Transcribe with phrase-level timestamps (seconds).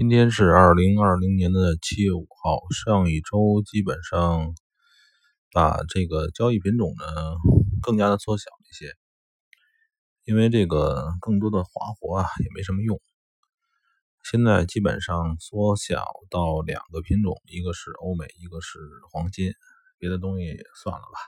[0.00, 2.62] 今天是二零二零年的七月五号。
[2.70, 4.54] 上一周基本上
[5.52, 7.04] 把这个交易品种呢
[7.82, 8.94] 更加的缩小一些，
[10.24, 12.98] 因为这个更多的花活啊也没什么用。
[14.22, 18.78] 现在基本上缩小到两个品种，一个是欧美，一个是
[19.12, 19.52] 黄金，
[19.98, 21.18] 别的东西也算了吧，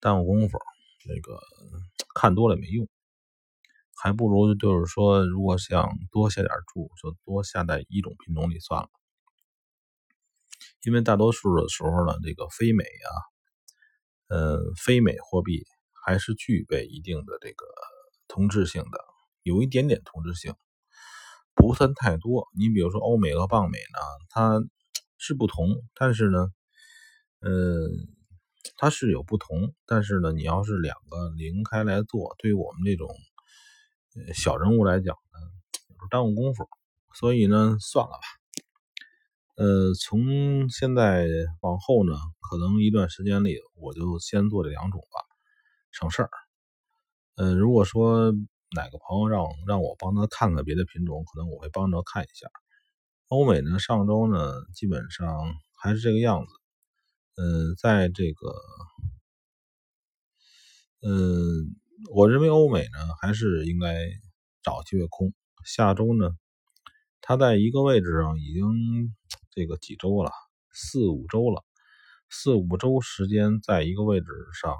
[0.00, 0.58] 耽误功夫。
[0.98, 1.38] 这个
[2.16, 2.88] 看多了没用。
[4.02, 8.88] 还不如就是说，如果想多下点注，就多下在一种品种里算了。
[10.84, 13.10] 因为大多数的时候呢，这个非美啊，
[14.28, 15.64] 呃，非美货币
[16.06, 17.66] 还是具备一定的这个
[18.28, 18.98] 同质性的，
[19.42, 20.54] 有一点点同质性，
[21.54, 22.48] 不算太多。
[22.58, 23.98] 你比如说欧美和棒美呢，
[24.30, 24.62] 它
[25.18, 26.48] 是不同，但是呢，
[27.40, 27.50] 呃，
[28.78, 33.08] 它是有不同，但是呢，你要是两个零开来做，对于我们这种。
[34.34, 35.38] 小人物来讲呢，
[35.88, 36.68] 有时候耽误功夫，
[37.14, 38.18] 所以呢，算了吧。
[39.56, 41.26] 呃，从现在
[41.60, 45.20] 往后呢，可能一段时间里，我就先做这两种吧，
[45.92, 46.30] 省事儿。
[47.36, 48.32] 呃，如果说
[48.76, 52.48] 哪个朋友让让我帮他看看别的品种，可能我会帮着看一下。
[53.28, 56.52] 欧美呢，上周呢，基本上还是这个样子。
[57.36, 58.54] 嗯，在这个，
[61.02, 61.79] 嗯。
[62.08, 64.08] 我认为欧美呢还是应该
[64.62, 65.34] 找机会空。
[65.64, 66.30] 下周呢，
[67.20, 69.14] 它在一个位置上已经
[69.50, 70.30] 这个几周了，
[70.72, 71.62] 四五周了，
[72.30, 74.26] 四五周时间在一个位置
[74.60, 74.74] 上，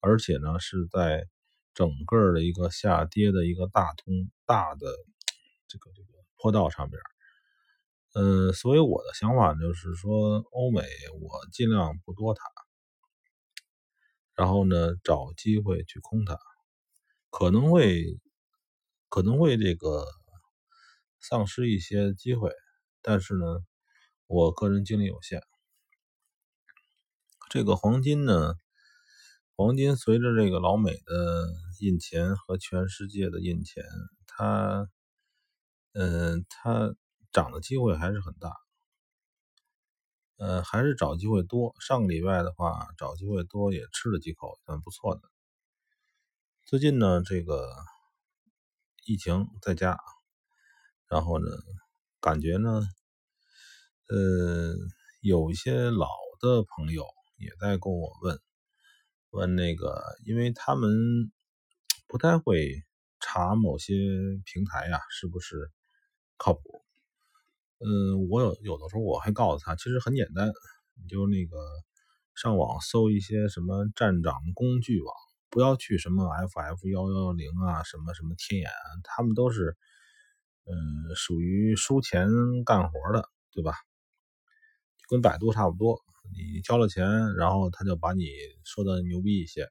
[0.00, 1.26] 而且呢是在
[1.74, 4.86] 整个的一个下跌的一个大通大的
[5.68, 7.00] 这个这个坡道上边。
[8.14, 10.82] 呃，所以我的想法就是说，欧美
[11.20, 12.42] 我尽量不多谈。
[14.40, 16.38] 然后呢，找机会去空它，
[17.28, 18.18] 可能会
[19.10, 20.06] 可能会这个
[21.20, 22.50] 丧失一些机会，
[23.02, 23.44] 但是呢，
[24.26, 25.42] 我个人精力有限。
[27.50, 28.54] 这个黄金呢，
[29.56, 31.48] 黄金随着这个老美的
[31.80, 33.84] 印钱和全世界的印钱，
[34.26, 34.88] 它，
[35.92, 36.94] 嗯，它
[37.30, 38.50] 涨的机会还是很大。
[40.40, 41.76] 呃，还是找机会多。
[41.80, 45.20] 上个礼拜的话，找机会多也吃了几口，算不错的。
[46.64, 47.70] 最近呢，这个
[49.04, 49.98] 疫情在家，
[51.08, 51.46] 然后呢，
[52.22, 52.80] 感觉呢，
[54.08, 54.74] 呃，
[55.20, 56.08] 有一些老
[56.40, 57.04] 的朋友
[57.36, 58.40] 也在跟我问，
[59.28, 61.30] 问那个，因为他们
[62.06, 62.82] 不太会
[63.20, 63.94] 查某些
[64.46, 65.70] 平台呀，是不是
[66.38, 66.79] 靠谱。
[67.80, 70.52] 嗯，我有有的时候我还告诉他，其实很简单，
[71.02, 71.56] 你就那个
[72.34, 75.14] 上网搜一些什么站长工具网，
[75.48, 78.70] 不要去什么 FF 幺幺零啊，什么什么天眼，
[79.04, 79.76] 他们都是
[80.66, 82.28] 嗯属于收钱
[82.66, 83.72] 干活的，对吧？
[85.08, 85.98] 跟百度差不多，
[86.32, 88.26] 你交了钱，然后他就把你
[88.64, 89.64] 说的牛逼一些；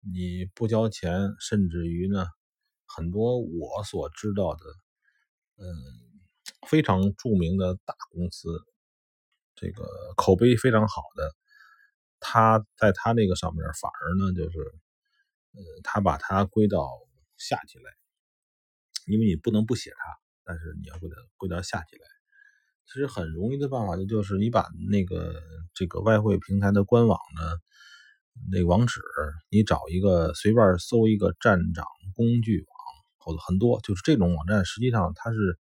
[0.00, 2.26] 你不交钱，甚至于呢，
[2.86, 4.60] 很多我所知道的，
[5.58, 6.15] 嗯。
[6.66, 8.48] 非常著名的大公司，
[9.54, 9.84] 这个
[10.16, 11.32] 口碑非常好的，
[12.20, 14.58] 他在他那个上面反而呢，就是，
[15.52, 16.88] 呃，他把它归到
[17.36, 17.92] 下级来，
[19.06, 22.02] 因为你不能不写它，但是你要归到归到下级来。
[22.86, 25.40] 其实很容易的办法，就就是你把那个
[25.72, 27.42] 这个外汇平台的官网呢，
[28.50, 29.00] 那网址，
[29.50, 32.68] 你找一个随便搜一个站长工具网，
[33.18, 35.58] 或者很多，就是这种网站，实际上它是。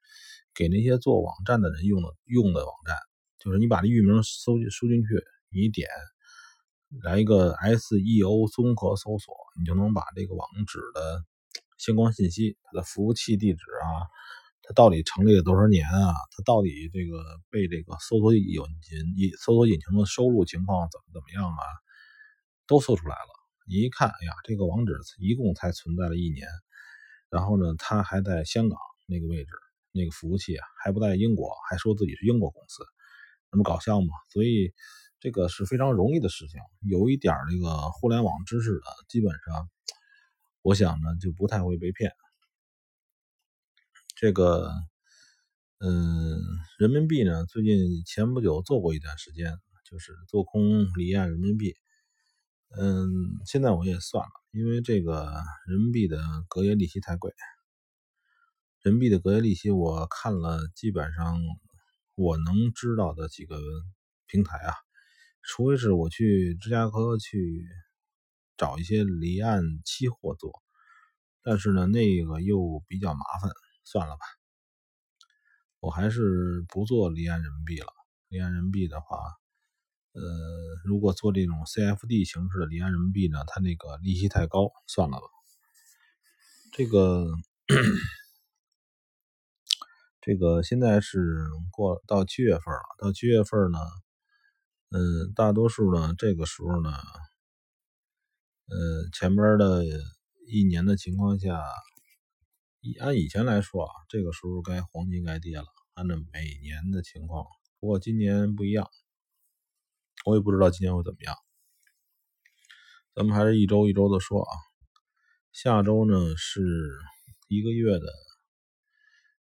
[0.55, 2.95] 给那些做网站的人用的用的网站，
[3.39, 5.89] 就是你把这域名搜输进去，你点
[7.03, 11.25] 来一个 SEO 综合搜索，你就能把这个网址的
[11.77, 14.07] 相关信息，它的服务器地址啊，
[14.63, 17.17] 它到底成立了多少年啊，它到底这个
[17.49, 21.63] 被这个搜索引擎搜索引擎的收录情况怎么怎么样啊，
[22.65, 23.29] 都搜出来了。
[23.67, 26.47] 你一看，哎呀，这个网址一共才存在了一年，
[27.29, 29.49] 然后呢，它还在香港那个位置。
[29.95, 32.83] 那个服务器啊，还不在英国，还说自己是英国公司，
[33.49, 34.07] 那么搞笑嘛？
[34.33, 34.73] 所以
[35.21, 36.59] 这个是非常容易的事情。
[36.81, 39.69] 有一点这个互联网知识的，基本上
[40.61, 42.11] 我想呢就不太会被骗。
[44.17, 44.69] 这个，
[45.79, 46.41] 嗯，
[46.77, 49.57] 人民币呢，最近前不久做过一段时间，
[49.89, 51.73] 就是做空离岸人民币。
[52.77, 55.31] 嗯，现在我也算了，因为这个
[55.67, 57.31] 人民币的隔夜利息太贵。
[58.85, 61.41] 人民币的隔夜利息，我看了，基本上
[62.13, 63.57] 我能知道的几个
[64.27, 64.75] 平台啊，
[65.41, 67.65] 除非是我去芝加哥去
[68.55, 70.51] 找一些离岸期货做，
[71.41, 73.49] 但是呢，那个又比较麻烦，
[73.83, 74.21] 算了吧。
[75.79, 77.87] 我还是不做离岸人民币了。
[78.27, 79.17] 离岸人民币的话，
[80.11, 80.21] 呃，
[80.83, 85.23] 如果做这种 CFD 形式的离岸人民币呢，它那个利息太高，算了吧。
[86.71, 87.25] 这个
[90.25, 91.37] 这个现在是
[91.71, 93.77] 过到七月份了，到七月份呢，
[94.89, 99.85] 嗯，大多数呢这个时候呢，呃，前边的
[100.47, 101.61] 一年的情况下。
[102.81, 105.65] 以按以前来说啊，这个时候该黄金该跌了。
[105.93, 107.45] 按照每年的情况，
[107.79, 108.89] 不过今年不一样，
[110.25, 111.35] 我也不知道今年会怎么样。
[113.15, 114.53] 咱们还是一周一周的说啊。
[115.51, 116.61] 下周呢是
[117.47, 118.05] 一个月的，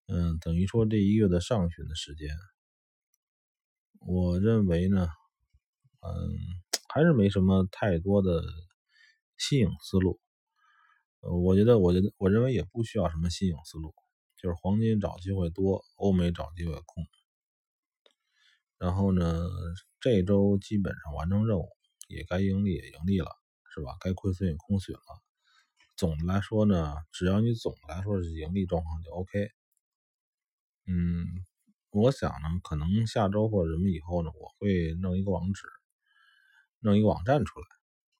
[0.09, 2.29] 嗯，等于说这一月的上旬的时间。
[3.99, 5.09] 我认为呢，
[6.01, 6.31] 嗯，
[6.89, 8.41] 还是没什么太多的
[9.37, 10.21] 新颖思路。
[11.21, 13.93] 我觉得，我觉得，我认为也不需要什么新颖思路，
[14.37, 17.05] 就是黄金找机会多，欧美找机会空。
[18.79, 19.45] 然后呢，
[19.99, 21.69] 这周基本上完成任务，
[22.07, 23.29] 也该盈利也盈利了，
[23.75, 23.97] 是吧？
[23.99, 25.03] 该亏损也空损了。
[25.97, 29.51] 总的来说呢，只要你总的来说是盈利状况就 OK。
[30.87, 31.27] 嗯，
[31.91, 35.63] 我想呢，可能下周或者什么以后呢，我会弄一个网址，
[36.81, 37.67] 弄一个网站出来，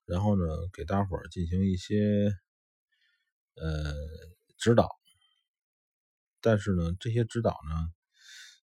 [0.07, 2.31] 然后呢，给大伙儿进行一些。
[3.59, 3.95] 呃，
[4.59, 4.91] 指导，
[6.43, 7.91] 但是呢，这些指导呢，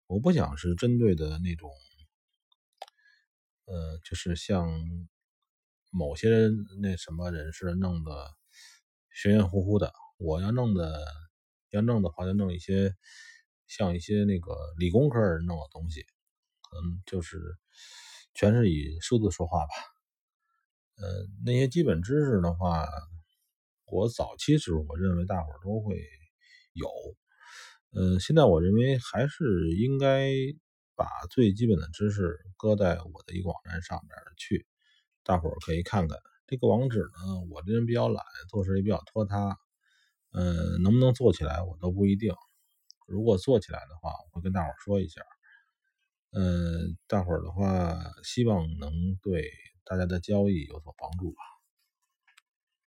[0.07, 1.71] 我不想是针对的那种，
[3.67, 4.67] 呃，就是像
[5.91, 6.49] 某些
[6.81, 8.35] 那什么人士弄的
[9.11, 9.93] 玄玄乎乎的。
[10.17, 11.05] 我要弄的，
[11.69, 12.97] 要弄的话，就弄一些
[13.71, 17.41] 像一些那个理工科人弄的东西，嗯，就是
[18.35, 19.73] 全是以数字说话吧。
[20.99, 22.87] 呃，那些基本知识的话。
[23.93, 25.97] 我早期时候，我认为大伙儿都会
[26.75, 26.89] 有，
[27.91, 30.31] 嗯，现在我认为还是应该
[30.95, 34.65] 把最基本的知识搁在我的一个网站上面去，
[35.25, 36.17] 大伙儿可以看看
[36.47, 37.41] 这个网址呢。
[37.51, 39.57] 我这人比较懒，做事也比较拖沓，
[40.31, 42.33] 嗯，能不能做起来我都不一定。
[43.11, 45.21] 如果做起来的话，我会跟大伙儿说一下，
[46.33, 49.51] 嗯，大伙儿的话希望能对
[49.85, 51.43] 大家的交易有所帮助吧。